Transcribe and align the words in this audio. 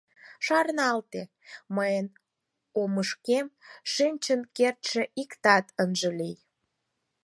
Шарналте: 0.45 1.21
«Мыйын 1.75 2.07
олмышкем 2.79 3.45
шинчын 3.93 4.41
кертше 4.57 5.01
иктат 5.21 5.65
ынже 5.83 6.09
лий!» 6.19 6.37